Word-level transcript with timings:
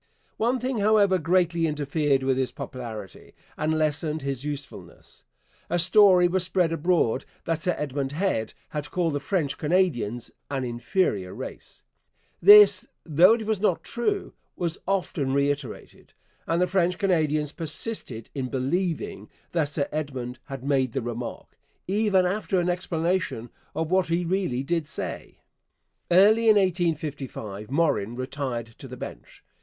One 0.37 0.59
thing, 0.59 0.79
however, 0.79 1.19
greatly 1.19 1.67
interfered 1.67 2.23
with 2.23 2.35
his 2.35 2.51
popularity 2.51 3.35
and 3.55 3.71
lessened 3.71 4.23
his 4.23 4.43
usefulness. 4.43 5.25
A 5.69 5.77
story 5.77 6.27
was 6.27 6.43
spread 6.43 6.71
abroad 6.71 7.23
that 7.45 7.61
Sir 7.61 7.75
Edmund 7.77 8.13
Head 8.13 8.55
had 8.69 8.89
called 8.89 9.13
the 9.13 9.19
French 9.19 9.59
Canadians 9.59 10.31
'an 10.49 10.63
inferior 10.63 11.35
race.' 11.35 11.83
This, 12.41 12.87
though 13.05 13.33
it 13.35 13.45
was 13.45 13.59
not 13.61 13.83
true, 13.83 14.33
was 14.55 14.79
often 14.87 15.35
reiterated; 15.35 16.13
and 16.47 16.59
the 16.59 16.65
French 16.65 16.97
Canadians 16.97 17.51
persisted 17.51 18.31
in 18.33 18.47
believing 18.49 19.29
that 19.51 19.69
Sir 19.69 19.87
Edmund 19.91 20.39
had 20.45 20.63
made 20.63 20.93
the 20.93 21.03
remark 21.03 21.59
even 21.85 22.25
after 22.25 22.59
an 22.59 22.69
explanation 22.69 23.51
of 23.75 23.91
what 23.91 24.07
he 24.07 24.25
really 24.25 24.63
did 24.63 24.87
say. 24.87 25.41
Early 26.09 26.49
in 26.49 26.55
1855 26.55 27.69
Morin 27.69 28.15
retired 28.15 28.65
to 28.79 28.87
the 28.87 28.97
bench. 28.97 29.43